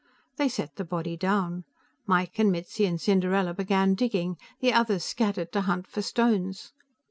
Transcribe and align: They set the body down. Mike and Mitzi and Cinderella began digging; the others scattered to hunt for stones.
They 0.37 0.49
set 0.49 0.77
the 0.77 0.83
body 0.83 1.15
down. 1.15 1.63
Mike 2.07 2.39
and 2.39 2.51
Mitzi 2.51 2.87
and 2.87 2.99
Cinderella 2.99 3.53
began 3.53 3.93
digging; 3.93 4.35
the 4.59 4.73
others 4.73 5.03
scattered 5.03 5.51
to 5.51 5.61
hunt 5.61 5.85
for 5.85 6.01
stones. 6.01 6.73